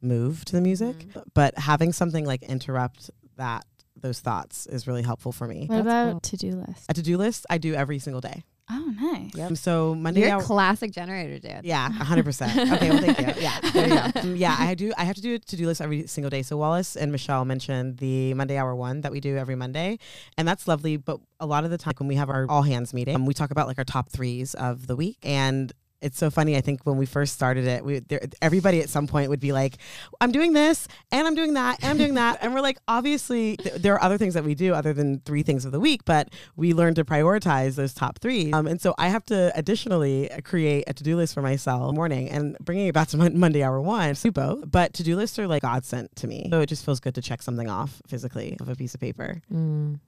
[0.02, 1.22] move to the music, Mhm.
[1.34, 3.64] but having something like interrupt that
[3.96, 5.66] those thoughts is really helpful for me.
[5.66, 6.20] What That's about cool.
[6.20, 6.86] to do list?
[6.88, 8.44] A to-do list I do every single day.
[8.72, 9.34] Oh, nice.
[9.34, 9.56] Yep.
[9.56, 11.64] So Monday You're I- a classic generator, dude.
[11.64, 12.56] yeah, hundred percent.
[12.72, 13.26] Okay, well, thank you.
[13.42, 14.00] Yeah, there you go.
[14.00, 14.92] Mm, Yeah, I do.
[14.96, 16.42] I have to do a to-do list every single day.
[16.42, 19.98] So Wallace and Michelle mentioned the Monday Hour One that we do every Monday,
[20.38, 20.96] and that's lovely.
[20.96, 23.34] But a lot of the time when we have our all hands meeting, um, we
[23.34, 26.56] talk about like our top threes of the week, and it's so funny.
[26.56, 29.52] I think when we first started it, we there, everybody at some point would be
[29.52, 29.76] like,
[30.20, 33.56] "I'm doing this, and I'm doing that, and I'm doing that," and we're like, obviously
[33.56, 36.04] th- there are other things that we do other than three things of the week,
[36.04, 38.52] but we learn to prioritize those top three.
[38.52, 42.56] Um, and so I have to additionally create a to-do list for myself morning and
[42.60, 44.56] bringing it back to Mon- Monday hour one, super.
[44.66, 46.48] But to-do lists are like God sent to me.
[46.50, 49.40] So it just feels good to check something off physically of a piece of paper.
[49.52, 49.98] Mm.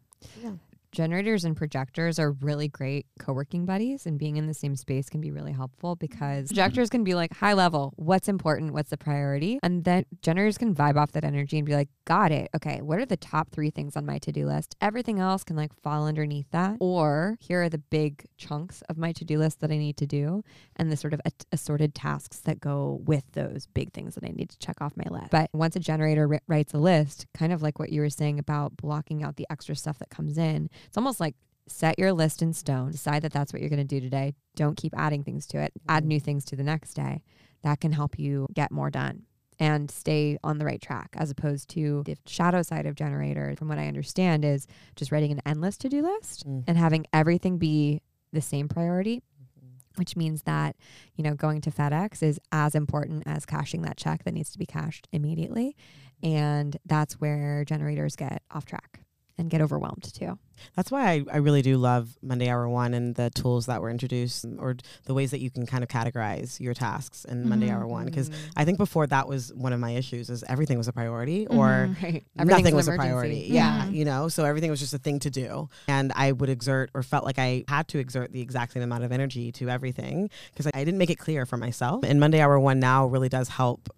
[0.43, 0.53] Yeah.
[0.93, 5.23] Generators and projectors are really great co-working buddies and being in the same space can
[5.23, 6.55] be really helpful because mm-hmm.
[6.55, 9.59] projectors can be like high level, what's important, what's the priority?
[9.63, 12.51] And then generators can vibe off that energy and be like, got it.
[12.55, 14.77] Okay, what are the top 3 things on my to-do list?
[14.83, 16.77] Everything else can like fall underneath that.
[16.79, 20.45] Or here are the big chunks of my to-do list that I need to do
[20.77, 24.51] and the sort of assorted tasks that go with those big things that I need
[24.51, 25.31] to check off my list.
[25.31, 28.39] But once a generator ri- writes a list, kind of like what you were saying
[28.39, 31.35] about blocking out the extra stuff that comes in, it's almost like
[31.69, 34.35] set your list in stone, decide that that's what you're going to do today.
[34.57, 36.25] Don't keep adding things to it, add new mm-hmm.
[36.25, 37.23] things to the next day.
[37.63, 39.27] That can help you get more done
[39.59, 43.69] and stay on the right track as opposed to the shadow side of generator from
[43.69, 44.67] what i understand is
[44.97, 46.65] just writing an endless to-do list Mm.
[46.67, 48.01] and having everything be
[48.33, 49.69] the same priority mm-hmm.
[49.97, 50.75] which means that
[51.15, 54.59] you know going to FedEx is as important as cashing that check that needs to
[54.59, 55.77] be cashed immediately
[56.25, 56.35] mm-hmm.
[56.35, 59.02] and that's where generators get off track
[59.39, 60.39] and get overwhelmed too.
[60.77, 63.91] That's why I, I really do love Monday Hour One and the tools that were
[63.91, 67.73] introduced or the ways that you can kind of categorize your tasks in Monday Mhm.
[67.75, 68.05] Hour One.
[68.07, 68.35] Because Mm.
[68.57, 71.89] I think before that was one of my issues is everything was a priority or
[71.91, 72.03] Mhm.
[72.03, 72.25] right.
[72.37, 73.49] nothing was a priority.
[73.51, 73.95] Yeah, Mhm.
[73.95, 75.69] you know, so everything was just a thing to do.
[75.89, 79.03] And I would exert or felt like I had to exert the exact same amount
[79.05, 82.05] of energy to everything because I, I didn't make it clear for myself.
[82.05, 83.89] And Monday Hour One now really does help.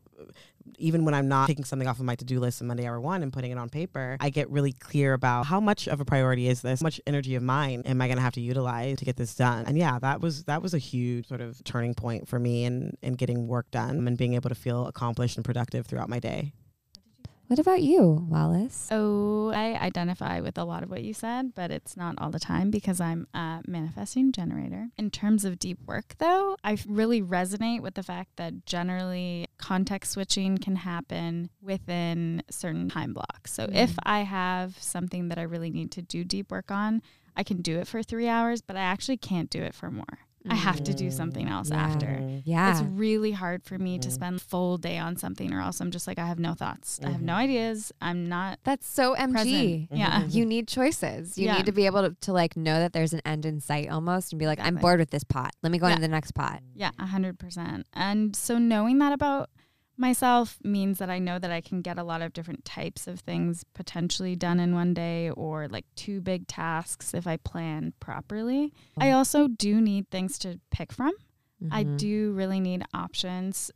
[0.78, 3.00] Even when I'm not taking something off of my to do list in Monday Hour
[3.00, 6.04] One and putting it on paper, I get really clear about how much of a
[6.04, 8.98] priority is this, how much energy of mine am I going to have to utilize
[8.98, 9.66] to get this done.
[9.66, 12.96] And yeah, that was that was a huge sort of turning point for me in
[13.02, 16.52] in getting work done and being able to feel accomplished and productive throughout my day.
[17.46, 18.88] What about you, Wallace?
[18.90, 22.40] Oh, I identify with a lot of what you said, but it's not all the
[22.40, 24.88] time because I'm a manifesting generator.
[24.96, 30.12] In terms of deep work, though, I really resonate with the fact that generally context
[30.12, 33.52] switching can happen within certain time blocks.
[33.52, 33.98] So if Mhm.
[34.04, 37.02] I have something that I really need to do deep work on,
[37.36, 40.20] I can do it for three hours, but I actually can't do it for more.
[40.48, 41.76] I have to do something else Yeah.
[41.82, 42.40] after.
[42.44, 42.70] Yeah.
[42.72, 44.12] It's really hard for me to Mhm.
[44.12, 47.00] spend full day on something or else I'm just like I have no thoughts.
[47.02, 47.36] I have no Mhm.
[47.36, 47.92] ideas.
[48.02, 49.32] I'm not That's so MG.
[49.32, 49.88] present.
[49.92, 50.22] Yeah.
[50.22, 50.34] Mhm.
[50.34, 51.38] You need choices.
[51.38, 51.56] You Yeah.
[51.56, 54.32] need to be able to, to like know that there's an end in sight almost
[54.32, 55.52] and be like, I'm bored with this pot.
[55.62, 55.92] Let me go Yeah.
[55.94, 56.60] into the next pot.
[56.74, 57.86] Yeah, a hundred percent.
[57.94, 59.48] And so knowing that about
[59.96, 63.20] myself means that I know that I can get a lot of different types of
[63.20, 68.72] things potentially done in one day or like two big tasks if I plan properly.
[68.98, 69.14] I Mm.
[69.16, 71.12] also do need things to pick from.
[71.70, 71.96] I Mhm.
[71.98, 73.70] do really need options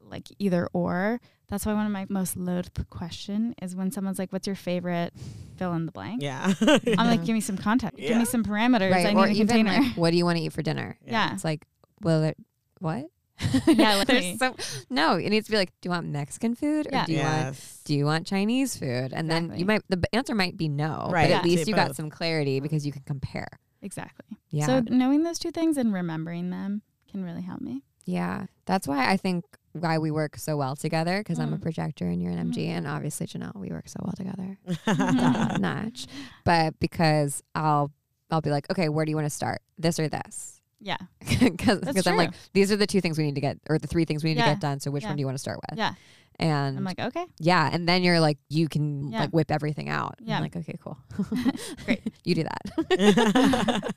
[0.00, 1.20] like either or.
[1.48, 5.12] That's why one of my most loathed question is when someone's like, What's your favorite
[5.56, 6.22] fill in the blank?
[6.22, 6.54] Yeah.
[6.60, 7.98] I'm like, give me some context.
[7.98, 8.92] Give me some parameters.
[8.92, 9.06] Right.
[9.06, 9.72] I need or a even container.
[9.82, 10.96] like, what do you want to eat for dinner?
[11.04, 11.32] yeah.
[11.34, 11.64] It's like,
[12.02, 12.36] well, it,
[12.78, 13.06] what?
[13.66, 14.36] Yeah, literally.
[14.36, 15.16] There's so no.
[15.16, 17.04] It needs to be like, do you want Mexican food or Yeah.
[17.06, 19.12] do you want do you want Chinese food?
[19.12, 21.24] And then you might the answer might be no, Right.
[21.24, 21.38] but Yeah.
[21.38, 23.48] at least Say you got some clarity because you can compare.
[23.82, 24.38] Exactly.
[24.50, 24.66] Yeah.
[24.66, 27.82] So knowing those two things and remembering them can really help me.
[28.04, 31.62] Yeah, that's why I think why we work so well together because I'm a Mm.
[31.62, 32.70] projector and you're an MG, Mhm.
[32.78, 34.56] and obviously Janelle, we work so well together.
[35.60, 36.06] Notch.
[36.44, 37.92] But because I'll
[38.30, 39.60] I'll be like, okay, where do you want to start?
[39.78, 40.55] This or this?
[40.80, 40.96] Yeah.
[41.40, 44.04] Because I'm like, these are the two things we need to get, or the three
[44.04, 44.80] things we need to get done.
[44.80, 45.10] So which Yeah.
[45.10, 45.78] one do you want to start with?
[45.78, 45.94] Yeah.
[46.38, 47.24] And I'm like, okay.
[47.38, 49.20] yeah, and then you're like, you can Yeah.
[49.20, 50.16] like whip everything out.
[50.20, 50.36] Yeah.
[50.36, 50.98] I'm like, okay, cool.
[51.84, 52.02] Great.
[52.24, 53.94] you do that.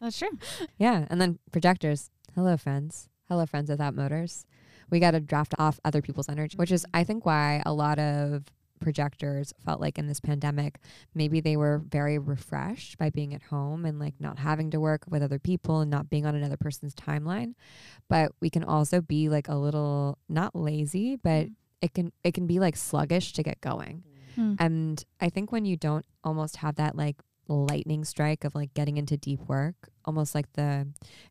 [0.00, 0.30] That's true.
[0.78, 1.06] Yeah.
[1.10, 2.10] And then projectors.
[2.34, 3.08] Hello, friends.
[3.28, 4.44] Hello, friends without motors.
[4.90, 6.96] We got to draft off other people's energy, which is, mm-hmm.
[6.96, 8.44] I think, why a lot of
[8.84, 10.78] projectors felt like in this pandemic,
[11.14, 15.04] maybe they were very refreshed by being at home and like not having to work
[15.08, 17.54] with other people and not being on another person's timeline.
[18.10, 21.48] But we can also be like a little, not lazy, but
[21.80, 24.04] it can, it can be like sluggish to get going.
[24.34, 24.54] Hmm.
[24.58, 27.16] And I think when you don't almost have that like
[27.48, 30.86] lightning strike of like getting into deep work, almost like the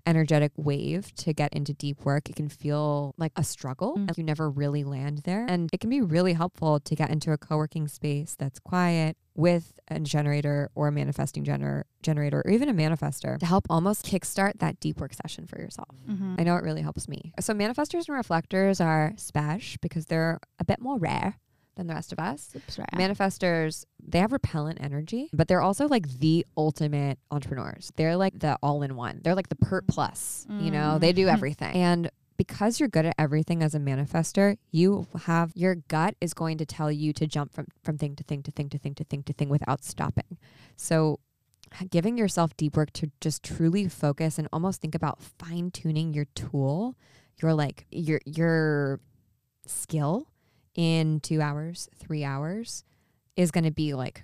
[0.05, 3.93] energetic wave to get into deep work, it can feel like a struggle.
[3.97, 4.07] Mm.
[4.09, 5.45] and You never really land there.
[5.47, 9.17] And it can be really helpful to get into a co working space that's quiet
[9.35, 14.05] with a generator or a manifesting gener- generator or even a manifester to help almost
[14.05, 15.89] kickstart that deep work session for yourself.
[16.07, 16.39] Mhm.
[16.39, 17.33] I know it really helps me.
[17.39, 21.39] So manifestors and reflectors are special because they're a bit more rare
[21.75, 22.51] than the rest of us.
[22.55, 22.89] Oops, right.
[22.93, 27.91] Manifestors, they have repellent energy, but they're also like the ultimate entrepreneurs.
[27.95, 29.21] They're like the all in one.
[29.23, 31.33] They're like the PERT plus, you know, they do Mhm.
[31.33, 31.75] everything.
[31.75, 36.57] And because you're good at everything as a manifester, you have your gut is going
[36.57, 39.03] to tell you to jump from, from thing to thing to thing to thing to
[39.03, 40.37] thing to thing without stopping.
[40.75, 41.19] So
[41.89, 46.25] giving yourself deep work to just truly focus and almost think about fine tuning your
[46.35, 46.95] tool,
[47.41, 48.99] your like your your
[49.65, 50.27] skill
[50.75, 52.83] in two hours, three hours
[53.35, 54.23] is going to be like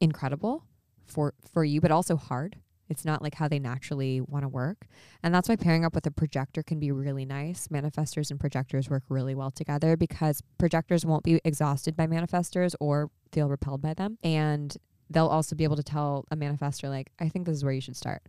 [0.00, 0.64] incredible
[1.06, 2.56] for for you, but also hard.
[2.88, 4.88] It's not like how they naturally want to work.
[5.22, 7.68] And that's why pairing up with a projector can be really nice.
[7.68, 13.08] Manifestors and projectors work really well together because projectors won't be exhausted by manifestors or
[13.30, 14.18] feel repelled by them.
[14.24, 14.76] And
[15.08, 17.80] they'll also be able to tell a manifestor, like, I think this is where you
[17.80, 18.22] should start.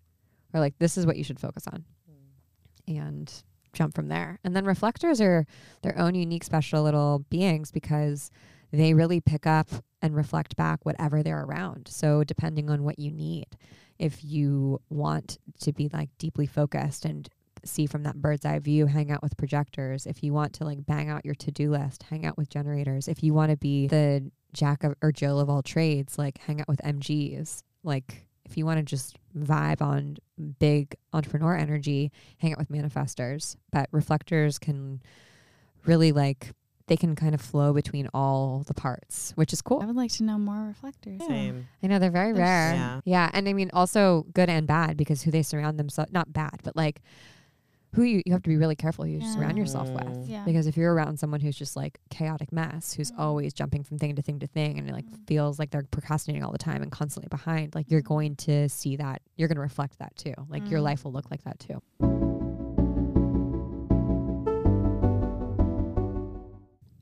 [0.54, 1.84] Or like, this is what you should focus on.
[2.08, 2.98] Hmm.
[2.98, 4.40] And jump from there.
[4.44, 5.46] And then reflectors are
[5.82, 8.32] their own unique special little beings because
[8.72, 9.68] they really pick up
[10.02, 11.88] and reflect back whatever they're around.
[11.88, 13.48] So depending on what you need,
[14.00, 17.30] if you want to be like deeply focused and
[17.64, 20.08] see from that bird's eye view, hang out with projectors.
[20.08, 23.08] If you want to like bang out your to-do list, hang out with generators.
[23.08, 26.62] If you want to be the jack of or Jill of all trades, like hang
[26.62, 27.62] out with MGs.
[27.84, 30.18] Like if you want to just vibe on
[30.60, 33.56] big entrepreneur energy, hang out with manifestors.
[33.72, 35.02] But reflectors can
[35.86, 36.52] really like
[36.88, 39.80] they can kind of flow between all the parts, which is cool.
[39.82, 41.22] I would like to know more reflectors.
[41.26, 41.68] Same.
[41.82, 42.74] I know they're very There's- rare.
[42.76, 43.02] Yeah.
[43.06, 46.60] Yeah, and I mean also good and bad because who they surround themselves not bad,
[46.64, 47.02] but like
[47.94, 49.34] who you you have to be really careful who you Yeah.
[49.34, 50.06] surround yourself Mm.
[50.18, 50.30] with.
[50.30, 50.46] Yeah.
[50.46, 53.20] Because if you're around someone who's just like chaotic mess, who's Mhm.
[53.20, 55.28] always jumping from thing to thing to thing and it like Mhm.
[55.28, 58.06] feels like they're procrastinating all the time and constantly behind, like you're Mhm.
[58.06, 59.22] going to see that.
[59.36, 60.34] You're going to reflect that too.
[60.50, 60.84] Like your Mhm.
[60.84, 61.82] life will look like that too.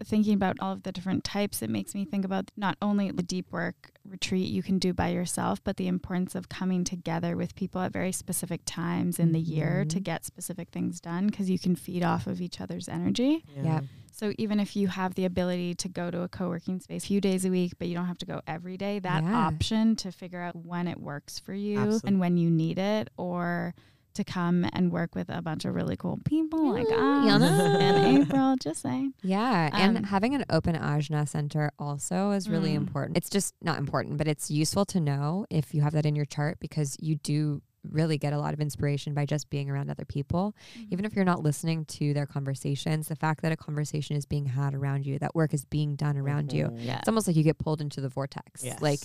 [0.03, 3.23] Thinking about all of the different types, it makes me think about not only the
[3.23, 7.55] deep work retreat you can do by yourself, but the importance of coming together with
[7.55, 10.03] people at very specific times in the year to Mhm.
[10.03, 13.43] get specific things done because you can feed off of each other's energy.
[13.55, 13.81] Yeah.
[14.11, 17.21] So even if you have the ability to go to a co-working space a few
[17.21, 19.33] days a week, but you don't have to go every day, that Yeah.
[19.47, 22.07] option to figure out when it works for you Absolutely.
[22.09, 23.73] and when you need it or
[24.15, 27.79] to come and work with a bunch of really cool people like Yeah, us Yana.
[27.79, 29.13] and April, just saying.
[29.23, 32.77] Yeah, Um, and having an open ajna center also is really Mm.
[32.77, 33.17] important.
[33.17, 36.25] It's just not important, but it's useful to know if you have that in your
[36.25, 40.03] chart because you do really get a lot of inspiration by just being around other
[40.03, 40.53] people.
[40.91, 44.47] Even if you're not listening to their conversations, the fact that a conversation is being
[44.47, 46.85] had around you, that work is being done around you, Mhm.
[46.85, 46.99] Yeah.
[46.99, 48.63] it's almost like you get pulled into the vortex.
[48.65, 48.81] Yes.
[48.81, 48.99] Like,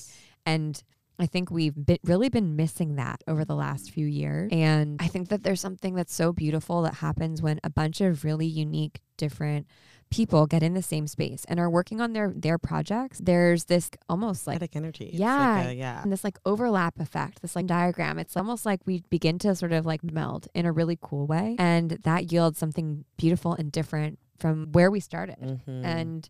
[0.44, 0.82] and
[1.18, 4.50] I think we've been, really been missing that over the last few years.
[4.52, 8.24] And I think that there's something that's so beautiful that happens when a bunch of
[8.24, 9.66] really unique, different
[10.10, 13.20] people get in the same space and are working on their their projects.
[13.22, 15.10] There's this almost like Kinetic energy.
[15.14, 15.56] Yeah.
[15.58, 16.02] Like a, yeah.
[16.02, 18.18] and this like overlap effect, this like diagram.
[18.18, 21.56] It's almost like we begin to sort of like meld in a really cool way.
[21.58, 25.38] And that yields something beautiful and different from where we started.
[25.38, 25.84] Mhm.
[25.84, 26.28] And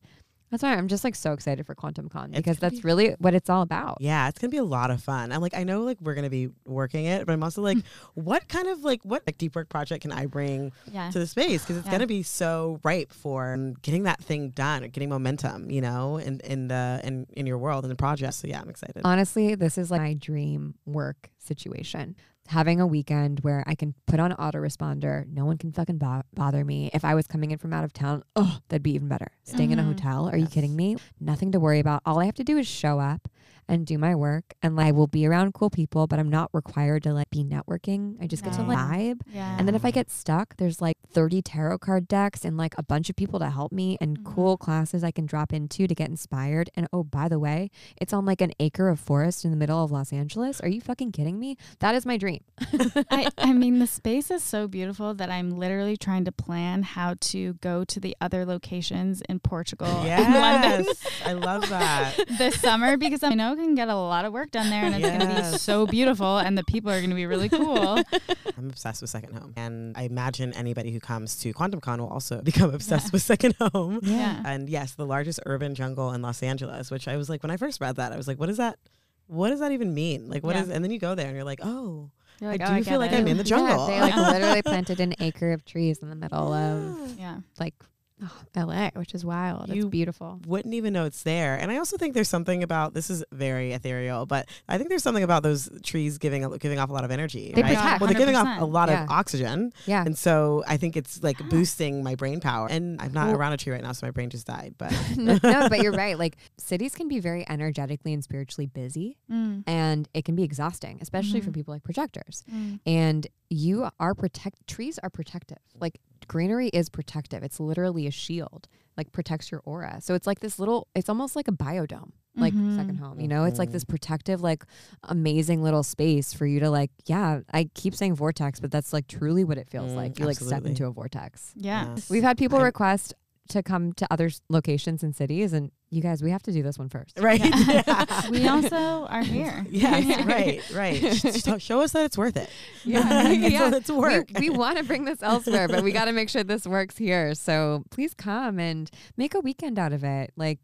[0.55, 2.87] that's why I'm just like so excited for Quantum Con It's because gonna that's be-
[2.87, 3.99] really what it's all about.
[4.01, 5.33] Yeah, it's gonna be a lot of fun.
[5.33, 7.79] I'm like, I know like we're gonna be working it, but I'm also like,
[8.14, 11.11] what kind of like what like deep work project can I bring Yeah.
[11.11, 11.62] to the space?
[11.62, 11.93] Because it's Yeah.
[11.93, 16.19] gonna be so ripe for um, getting that thing done, or getting momentum, you know,
[16.19, 18.35] in in the in in your world in the project.
[18.35, 19.03] So yeah, I'm excited.
[19.05, 22.14] Honestly, this is like my dream work situation.
[22.48, 26.62] Having a weekend where I can put on autoresponder, no one can fucking bo- bother
[26.64, 26.90] me.
[26.92, 29.28] If I was coming in from out of town, oh, that'd be even better.
[29.44, 29.87] Staying in a Mhm.
[29.87, 30.96] hotel, are you kidding me?
[31.18, 32.02] Nothing to worry about.
[32.04, 33.28] All I have to do is show up
[33.68, 36.50] and do my work and like I will be around cool people, but I'm not
[36.53, 38.16] required to like be networking.
[38.22, 39.20] I just get to like vibe.
[39.33, 39.57] Yeah.
[39.59, 42.83] And then if I get stuck, there's like 30 tarot card decks and like a
[42.83, 44.24] bunch of people to help me and Mhm.
[44.35, 46.70] cool classes I can drop into to get inspired.
[46.74, 49.83] And oh, by the way, it's on like an acre of forest in the middle
[49.83, 50.61] of Los Angeles.
[50.61, 51.57] Are you fucking kidding me?
[51.81, 52.42] That is my dream.
[53.11, 57.14] I, I mean, the space is so beautiful that I'm literally trying to plan how
[57.20, 62.14] to go to the other locations in Portugal and London yes, I love that.
[62.38, 64.95] this summer because I know I can get a lot of work done there and
[64.95, 67.99] it's going to be so beautiful and the people are going to be really cool.
[68.59, 72.09] I'm obsessed with Second Home, and I imagine anybody who comes to Quantum Con will
[72.09, 73.99] also become obsessed with Second Home.
[74.03, 74.40] Yeah.
[74.45, 77.57] And yes, the largest urban jungle in Los Angeles, which I was like, when I
[77.57, 78.79] first read that, I was like, what is that?
[79.27, 80.29] What does that even mean?
[80.29, 80.62] Like, what Yeah.
[80.62, 80.69] is?
[80.69, 82.83] And then you go there and you're like, oh, You're like, I oh, do I
[82.83, 83.19] feel get like it.
[83.21, 83.87] I'm in the Yeah, jungle.
[83.87, 87.38] they like literally planted an acre of trees in the middle of Yeah.
[87.59, 87.75] like
[88.22, 89.68] oh, LA, which is wild.
[89.68, 90.40] You- it's beautiful.
[90.46, 91.57] wouldn't even know it's there.
[91.57, 95.03] And I also think there's something about this is very ethereal, but I think there's
[95.03, 97.53] something about those trees giving giving off a lot of energy.
[97.55, 97.74] They right?
[97.77, 98.00] protect.
[98.00, 99.05] Well, they're giving off a lot Yeah.
[99.05, 100.05] of oxygen, Yeah.
[100.05, 102.68] and so I think it's like boosting my brain power.
[102.70, 104.74] And I'm not Well- around a tree right now, so my brain just died.
[104.79, 106.18] But no, no, but you're right.
[106.18, 110.98] Like cities can be very energetically and spiritually busy Mm, and it can be exhausting,
[111.00, 111.55] especially for Mhm.
[111.55, 112.44] people like projectors.
[112.53, 112.79] mm.
[112.87, 117.43] and you are protect trees are protective like greenery is protective.
[117.43, 119.99] It's literally a shield like protects your aura.
[120.01, 122.77] So it's like this little it's almost like a biodome like Mhm.
[122.77, 123.45] second home you know?
[123.45, 124.65] It's like this protective like
[125.05, 129.07] amazing little space for you to like yeah i keep saying vortex but that's like
[129.07, 131.53] truly what it feels Mm, like you like step into a vortex.
[131.57, 131.91] Yeah.
[131.95, 132.11] Yes.
[132.11, 133.15] we've had people I- request
[133.48, 136.78] to come to other locations and cities and you guys we have to do this
[136.78, 137.83] one first right, Yeah.
[137.87, 138.22] yeah.
[138.30, 139.64] We also are here.
[139.68, 140.26] Yes, Yeah.
[140.26, 141.00] right, right.
[141.00, 142.48] Just show us that it's worth it.
[142.85, 143.28] Yeah.
[143.30, 143.70] it's, Yeah.
[143.74, 144.28] it's work.
[144.38, 146.96] We, we want to bring this elsewhere, but we got to make sure this works
[146.96, 147.35] here.
[147.35, 150.33] So please come and make a weekend out of it.
[150.37, 150.59] Like,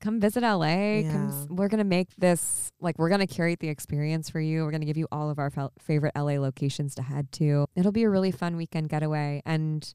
[0.00, 1.02] come visit LA.
[1.10, 4.64] Come, we're gonna make this like we're gonna curate the experience for you.
[4.64, 7.66] We're gonna give you all of our fel- favorite LA locations to head to.
[7.76, 9.92] It'll be a really fun weekend getaway, and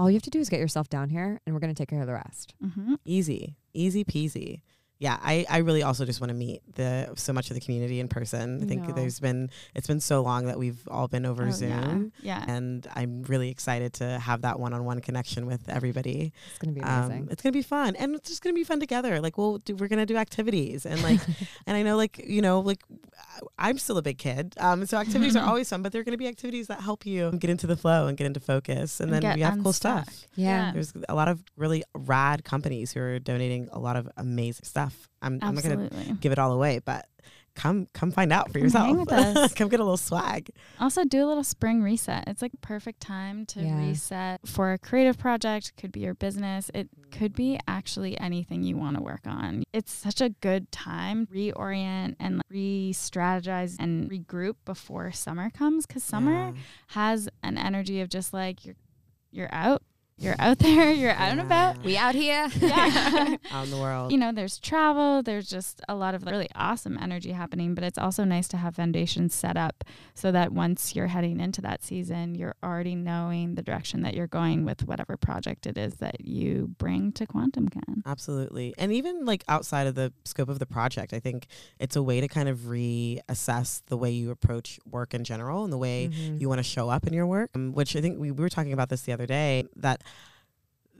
[0.00, 2.00] all you have to do is get yourself down here, and we're gonna take care
[2.00, 2.54] of the rest.
[2.62, 4.62] hmm easy, easy peasy.
[5.00, 8.00] Yeah, I, I really also just want to meet the so much of the community
[8.00, 8.62] in person.
[8.62, 8.92] I think No.
[8.94, 12.12] there's been it's been so long that we've all been over Oh, Zoom.
[12.22, 12.44] Yeah.
[12.46, 16.32] And I'm really excited to have that one-on-one connection with everybody.
[16.50, 17.28] It's gonna be Um, amazing.
[17.30, 19.20] it's gonna be fun, and it's just gonna be fun together.
[19.22, 21.20] Like we'll do, we're gonna do activities, and like,
[21.66, 22.82] and I know like you know like
[23.58, 26.18] I'm still a big kid, um, so activities are always fun, but they're going to
[26.18, 29.22] be activities that help you get into the flow and get into focus, and, And
[29.22, 30.10] then we have cool unstuck.
[30.10, 30.26] stuff.
[30.34, 30.72] Yeah.
[30.72, 34.89] There's a lot of really rad companies who are donating a lot of amazing stuff.
[35.22, 37.06] I'm, I'm not going to give it all away, but
[37.56, 38.96] come come find out for yourself.
[39.56, 40.50] come get a little swag.
[40.78, 42.24] Also, do a little spring reset.
[42.28, 43.76] It's like perfect time to Yeah.
[43.76, 45.72] reset for a creative project.
[45.76, 46.70] Could be your business.
[46.72, 49.64] It could be actually anything you want to work on.
[49.72, 56.32] It's such a good time reorient and re-strategize and regroup before summer comes because summer
[56.54, 56.60] Yeah.
[56.88, 58.76] has an energy of just like you're
[59.32, 59.80] you're out,
[60.20, 61.82] you're out there, you're out and about.
[61.82, 62.48] We out here.
[62.60, 63.36] Yeah.
[63.52, 64.12] out in the world.
[64.12, 67.98] you know, there's travel, there's just a lot of really awesome energy happening, but it's
[67.98, 69.82] also nice to have foundations set up
[70.14, 74.26] so that once you're heading into that season, you're already knowing the direction that you're
[74.26, 78.02] going with whatever project it is that you bring to Quantum Con.
[78.06, 78.74] Absolutely.
[78.78, 81.46] And even like outside of the scope of the project, I think
[81.78, 85.72] it's a way to kind of reassess the way you approach work in general and
[85.72, 86.40] the way Mhm.
[86.40, 88.48] you want to show up in your work, um, which I think we, we were
[88.48, 90.02] talking about this the other day that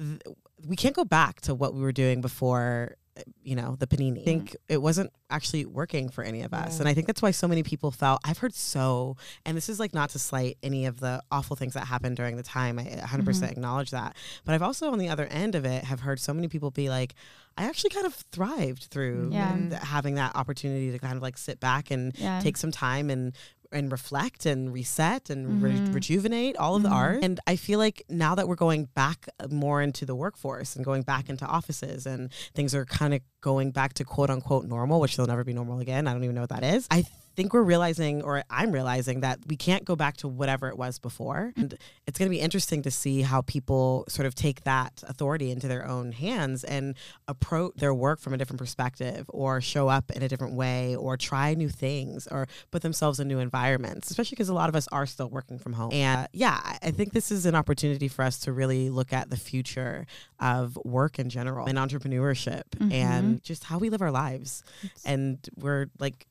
[0.01, 0.37] th-
[0.67, 2.97] we can't go back to what we were doing before
[3.43, 4.73] you know the panini i think mm-hmm.
[4.73, 6.83] it wasn't actually working for any of us Yeah.
[6.83, 9.79] and i think that's why so many people felt i've heard so and this is
[9.79, 12.85] like not to slight any of the awful things that happened during the time i
[12.85, 13.45] 100% mm-hmm.
[13.45, 16.49] acknowledge that but i've also on the other end of it have heard so many
[16.49, 17.15] people be like
[17.59, 19.79] i actually kind of thrived through Yeah.
[19.83, 22.41] having that opportunity to kind of like sit back and Yeah.
[22.41, 23.35] take some time and
[23.73, 25.95] and reflect and reset and re- Mhm.
[25.95, 26.95] rejuvenate all of the Mhm.
[26.95, 27.19] art.
[27.23, 31.03] And I feel like now that we're going back more into the workforce and going
[31.03, 35.17] back into offices and things are kind of going back to quote unquote normal, which
[35.17, 36.07] they'll never be normal again.
[36.09, 36.87] I don't even know what that is.
[36.91, 37.05] I
[37.37, 40.99] think we're realizing, or I'm realizing, that we can't go back to whatever it was
[40.99, 41.53] before.
[41.57, 41.77] And
[42.07, 45.69] it's going to be interesting to see how people sort of take that authority into
[45.69, 46.95] their own hands and
[47.29, 51.17] approach their work from a different perspective or show up in a different way or
[51.17, 54.87] try new things or put themselves in new environments, especially because a lot of us
[54.93, 55.93] are still working from home.
[55.93, 59.31] And uh, yeah, I- think this is an opportunity for us to really look at
[59.31, 60.07] the future
[60.41, 62.93] of work in general and entrepreneurship Mhm.
[62.93, 64.63] and just how we live our lives.
[65.05, 66.27] And we're like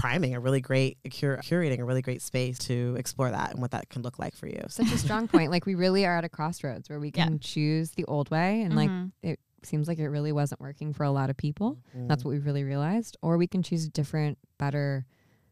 [0.00, 3.70] priming a really great, cur- curating a really great space to explore that and what
[3.72, 4.60] that can look like for you.
[4.68, 5.50] Such a strong point.
[5.50, 7.26] Like we really are at a crossroads where we Yeah.
[7.26, 9.12] can choose the old way and like Mhm.
[9.22, 11.76] it seems like it really wasn't working for a lot of people.
[11.94, 13.18] That's what we really realized.
[13.20, 15.04] Or we can choose a different, better,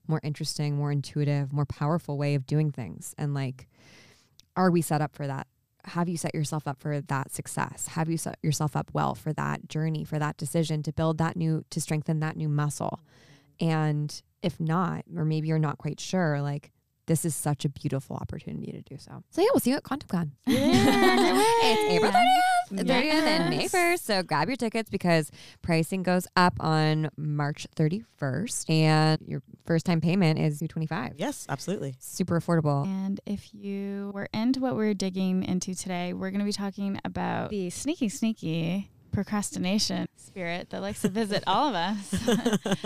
[0.06, 3.14] more interesting, more intuitive, more powerful way of doing things.
[3.18, 3.68] And like,
[4.56, 5.46] are we set up for that?
[5.84, 7.88] Have you set yourself up for that success?
[7.88, 11.36] Have you set yourself up well for that journey, for that decision to build that
[11.36, 13.00] new, to strengthen that new muscle?
[13.60, 16.72] And if not, or maybe you're not quite sure, like,
[17.08, 19.24] this is such a beautiful opportunity to do so.
[19.30, 20.30] So yeah, we'll see you at QuantumCon.
[20.46, 24.00] it's April 30th, 30th and May 1st.
[24.00, 25.30] So grab your tickets because
[25.62, 31.96] pricing goes up on March 31st and your first time payment is 225 Yes, absolutely.
[31.98, 32.84] Super affordable.
[32.86, 37.00] And if you were into what we're digging into today, we're going to be talking
[37.06, 42.14] about the sneaky, sneaky procrastination spirit that likes to visit all of us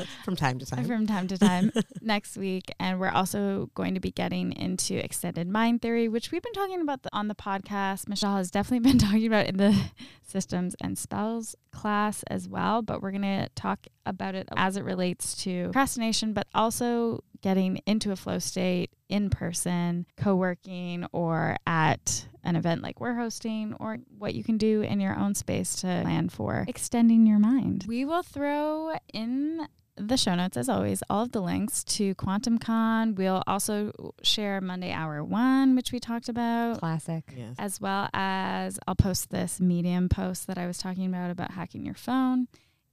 [0.24, 0.84] From time to time.
[0.84, 2.72] from time to time next week.
[2.78, 6.80] And we're also going to be getting into extended mind theory, which we've been talking
[6.80, 8.08] about the, on the podcast.
[8.08, 9.78] Michelle has definitely been talking about in the
[10.26, 12.82] systems and spells class as well.
[12.82, 17.80] But we're going to talk about it as it relates to procrastination, but also getting
[17.86, 23.74] into a flow state in person, co working, or at an event like we're hosting,
[23.78, 27.84] or what you can do in your own space to plan for extending your mind.
[27.86, 29.66] We will throw in
[29.96, 33.14] the show notes, as always, all of the links to Quantum Con.
[33.14, 36.78] We'll also share Monday Hour One, which we talked about.
[36.78, 37.24] Classic.
[37.36, 37.56] Yes.
[37.58, 41.84] As well as I'll post this Medium post that I was talking about about hacking
[41.84, 42.48] your phone.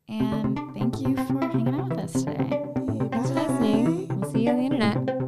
[0.09, 2.63] And thank you for hanging out with us today.
[3.11, 4.07] Thanks for listening.
[4.19, 5.18] We'll see you on the internet.